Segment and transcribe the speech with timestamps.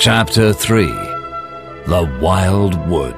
[0.00, 3.14] Chapter 3 The Wild Wood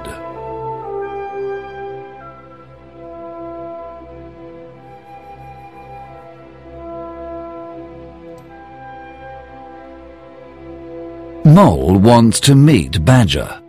[11.45, 13.63] Mole wants to meet Badger.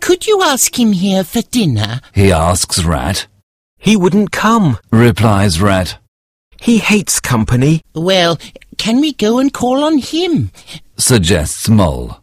[0.00, 2.00] Could you ask him here for dinner?
[2.12, 3.28] He asks Rat.
[3.78, 4.78] He wouldn't come.
[4.90, 5.98] Replies Rat.
[6.60, 7.82] He hates company.
[7.94, 8.40] Well,
[8.78, 10.50] can we go and call on him?
[10.96, 12.20] Suggests Mole.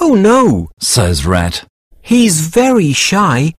[0.00, 1.64] Oh no, Says Rat.
[2.02, 3.52] he's very shy.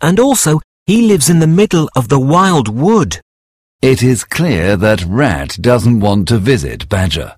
[0.00, 3.20] And also, he lives in the middle of the wild wood.
[3.80, 7.36] It is clear that Rat doesn't want to visit Badger.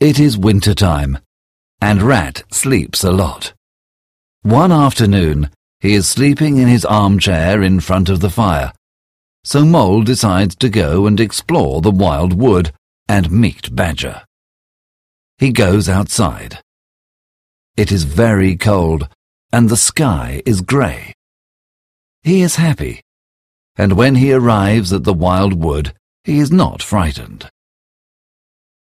[0.00, 1.18] It is winter time,
[1.80, 3.52] and Rat sleeps a lot.
[4.42, 8.72] One afternoon, he is sleeping in his armchair in front of the fire,
[9.44, 12.72] so Mole decides to go and explore the wild wood
[13.08, 14.22] and meet Badger.
[15.38, 16.58] He goes outside.
[17.76, 19.08] It is very cold,
[19.52, 21.14] and the sky is grey.
[22.22, 23.02] He is happy,
[23.76, 27.48] and when he arrives at the wild wood, he is not frightened.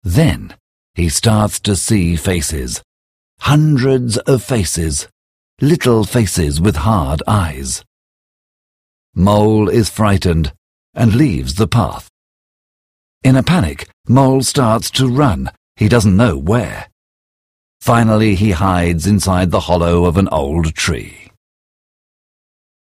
[0.03, 0.55] Then
[0.95, 2.81] he starts to see faces,
[3.41, 5.07] hundreds of faces,
[5.61, 7.83] little faces with hard eyes.
[9.13, 10.53] Mole is frightened
[10.95, 12.09] and leaves the path.
[13.23, 15.51] In a panic, Mole starts to run.
[15.75, 16.87] He doesn't know where.
[17.79, 21.31] Finally, he hides inside the hollow of an old tree.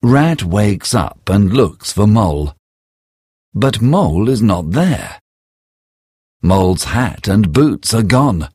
[0.02, 2.54] Rat wakes up and looks for Mole.
[3.52, 5.18] But Mole is not there.
[6.42, 8.48] Mole's hat and boots are gone.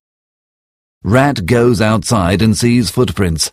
[1.03, 3.51] Rat goes outside and sees footprints.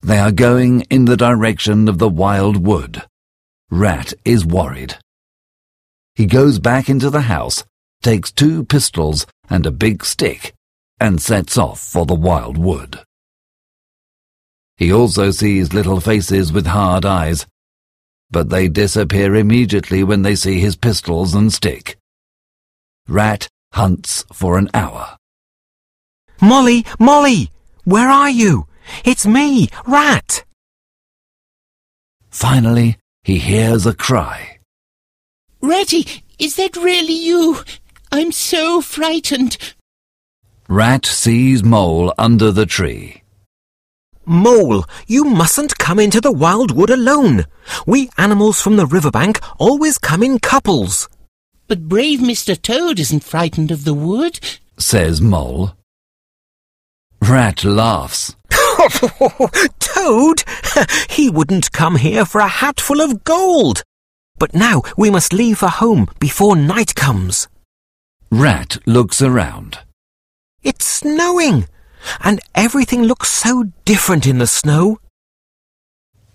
[0.00, 3.04] They are going in the direction of the wild wood.
[3.70, 4.96] Rat is worried.
[6.14, 7.62] He goes back into the house,
[8.02, 10.54] takes two pistols and a big stick,
[10.98, 13.00] and sets off for the wild wood.
[14.76, 17.46] He also sees little faces with hard eyes,
[18.30, 21.98] but they disappear immediately when they see his pistols and stick.
[23.08, 25.16] Rat hunts for an hour.
[26.40, 27.50] Moly, Moly,
[27.84, 28.66] where are you?
[29.04, 30.44] It's me, Rat.
[32.30, 34.58] Finally, he hears a cry.
[35.60, 36.06] Ratty,
[36.38, 37.58] is that really you?
[38.12, 39.56] I'm so frightened.
[40.68, 43.22] Rat sees Mole under the tree.
[44.26, 47.46] Mole, you mustn't come into the wild wood alone.
[47.86, 51.08] We animals from the riverbank always come in couples.
[51.66, 52.60] But brave Mr.
[52.60, 54.40] Toad isn't frightened of the wood.
[54.78, 55.74] says Mole.
[57.22, 58.34] Rat laughs.
[59.78, 60.44] Toad?
[61.10, 63.82] he wouldn't come here for a hatful of gold.
[64.38, 67.48] But now we must leave for home before night comes.
[68.30, 69.78] Rat looks around.
[70.62, 71.66] It's snowing,
[72.22, 74.98] and everything looks so different in the snow.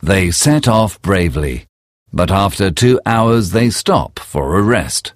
[0.01, 1.67] They set off bravely,
[2.11, 5.13] but after two hours they stop for a rest.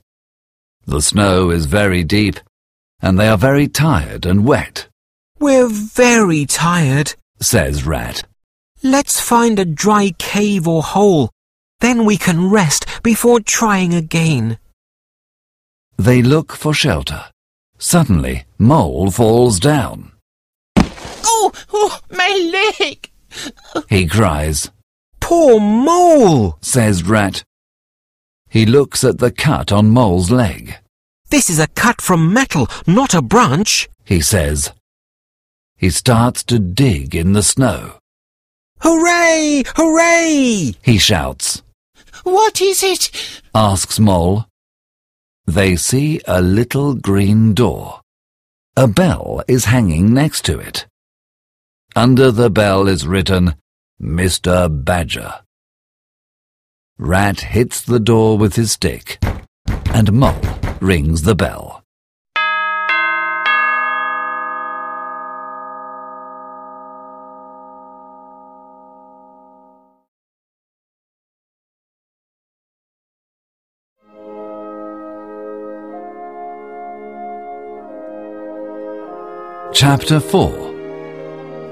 [0.85, 2.39] The snow is very deep,
[3.01, 4.87] and they are very tired and wet,
[5.39, 7.13] We're very tired.
[7.41, 8.23] says Rat.
[8.83, 11.29] Let's find a dry cave or hole.
[11.81, 14.57] Then we can rest before trying again.
[15.99, 17.25] They look for shelter.
[17.77, 20.13] Suddenly, Mole falls down.
[20.77, 23.11] Oh, oh, my leg!
[23.89, 24.71] He cries,
[25.19, 26.57] Poor mole!
[26.61, 27.43] says Rat.
[28.49, 30.75] He looks at the cut on Mole's leg.
[31.31, 33.89] This is a cut from metal, not a branch.
[34.05, 34.71] He says.
[35.75, 37.99] He starts to dig in the snow.
[38.79, 39.63] Hooray!
[39.75, 40.75] Hooray!
[40.81, 41.61] He shouts,
[42.23, 43.41] What is it?
[43.53, 44.45] asks Mole.
[45.49, 48.01] They see a little green door.
[48.77, 50.85] A bell is hanging next to it.
[51.95, 53.55] Under the bell is written,
[53.99, 54.69] Mr.
[54.69, 55.39] Badger.
[56.99, 59.17] Rat hits the door with his stick,
[59.91, 60.39] and Mole
[60.81, 61.78] rings the bell.
[79.71, 80.49] Chapter 4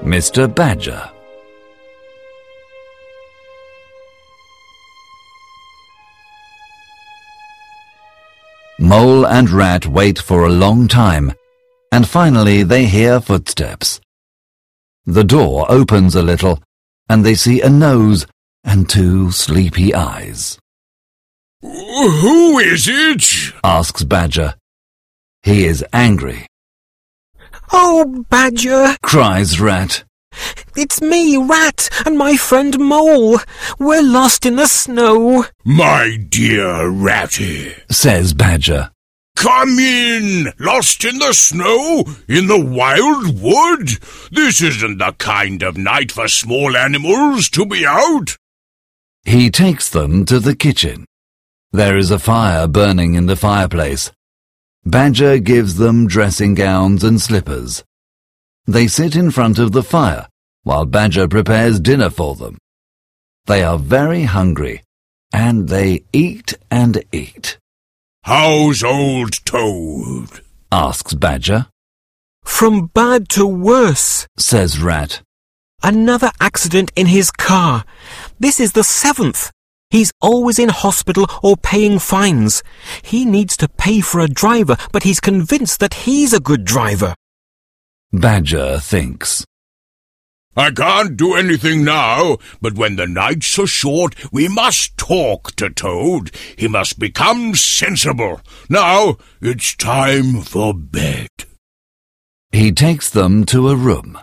[0.04, 0.54] Mr.
[0.54, 1.10] Badger
[8.78, 11.32] Mole and Rat wait for a long time,
[11.90, 14.00] and finally they hear footsteps.
[15.04, 16.62] The door opens a little,
[17.08, 18.26] and they see a nose
[18.62, 20.56] and two sleepy eyes.
[21.60, 23.54] Who is it?
[23.64, 24.54] Asks Badger.
[25.42, 26.46] He is angry.
[27.70, 28.96] Oh, Badger!
[29.02, 30.04] cries Rat.
[30.76, 33.38] It's me, Rat, and my friend Mole.
[33.78, 35.44] We're lost in the snow.
[35.64, 38.90] My dear Ratty, says Badger.
[39.36, 40.52] come in!
[40.58, 42.04] Lost in the snow?
[42.28, 43.88] In the wild wood?
[44.30, 48.36] This isn't the kind of night for small animals to be out.
[49.24, 51.04] He takes them to the kitchen.
[51.72, 54.10] There is a fire burning in the fireplace.
[54.88, 57.84] Badger gives them dressing gowns and slippers.
[58.66, 60.26] They sit in front of the fire
[60.62, 62.56] while Badger prepares dinner for them.
[63.44, 64.82] They are very hungry,
[65.30, 67.58] and they eat and eat,
[68.22, 70.40] How's old Toad?
[70.72, 71.66] asks Badger.
[72.42, 74.26] From bad to worse.
[74.38, 75.20] Says Rat.
[75.82, 77.84] Another accident in his car.
[78.40, 79.50] This is the seventh.
[79.90, 82.62] He's always in hospital or paying fines.
[83.02, 87.14] He needs to pay for a driver, but he's convinced that he's a good driver.
[88.12, 89.44] Badger thinks.
[90.56, 95.70] I can't do anything now, but when the nights are short, we must talk to
[95.70, 96.34] Toad.
[96.56, 98.40] He must become sensible.
[98.68, 101.28] Now it's time for bed.
[102.50, 104.18] He takes them to a room.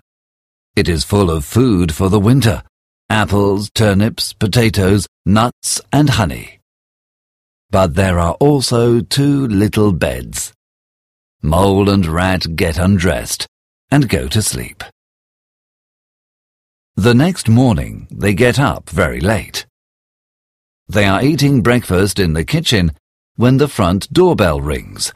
[0.75, 2.63] It is full of food for the winter.
[3.09, 6.59] Apples, turnips, potatoes, nuts, and honey.
[7.69, 10.53] But there are also two little beds.
[11.41, 13.45] Mole and Rat get undressed
[13.91, 14.83] and go to sleep.
[16.95, 19.67] The next morning they get up very late.
[20.87, 22.93] They are eating breakfast in the kitchen
[23.35, 25.13] when the front doorbell rings.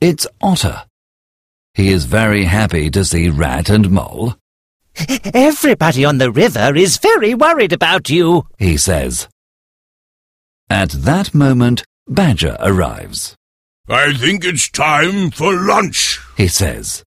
[0.00, 0.84] It's Otter.
[1.72, 4.34] He is very happy to see Rat and Mole.
[5.34, 8.46] Everybody on the river is very worried about you.
[8.58, 9.28] he says.
[10.70, 13.34] At that moment, Badger arrives.
[13.88, 16.20] I think it's time for lunch.
[16.36, 17.02] He says.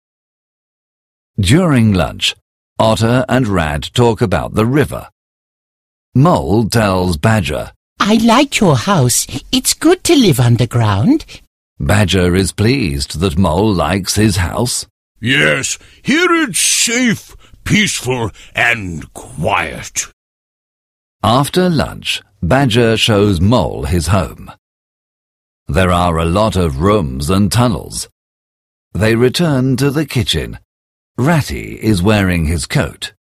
[1.39, 2.35] During lunch,
[2.79, 5.09] Otter and Rat talk about the river.
[6.13, 7.71] Mole tells Badger.
[7.99, 9.25] I like your house.
[9.51, 11.25] It's good to live underground.
[11.79, 14.85] Badger is pleased that Mole likes his house.
[15.19, 17.35] Yes, here it's safe,
[17.67, 20.05] peaceful, and quiet.
[21.21, 24.51] After lunch, Badger shows Mole his home.
[25.67, 28.07] There are a lot of rooms and tunnels.
[28.93, 30.59] They return to the kitchen.
[31.17, 33.13] Ratty is wearing his coat.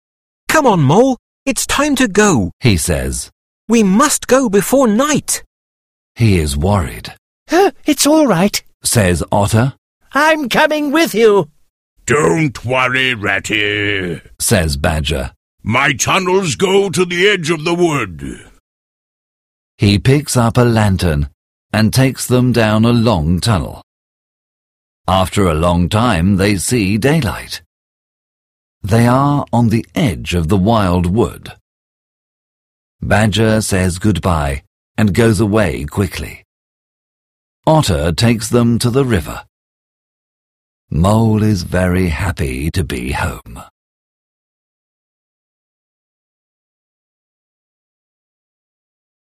[0.48, 1.18] Come on, Mole.
[1.46, 2.52] It's time to go.
[2.60, 3.32] He says.
[3.68, 5.44] We must go before night.
[6.16, 7.14] He is worried,
[7.52, 8.62] Oh, it's all right.
[8.84, 9.74] says Otter,
[10.14, 11.50] I'm coming with you.
[12.06, 14.22] Don't worry, Ratty.
[14.40, 15.32] says Badger.
[15.64, 18.52] My tunnels go to the edge of the wood.
[19.78, 21.30] He picks up a lantern
[21.74, 23.82] and takes them down a long tunnel.
[25.08, 27.62] After a long time, they see daylight.
[28.84, 31.54] They are on the edge of the wild wood.
[33.02, 34.64] Badger says goodbye
[34.98, 36.44] and goes away quickly.
[37.66, 39.44] Otter takes them to the river.
[40.96, 43.62] Mole is very happy to be home.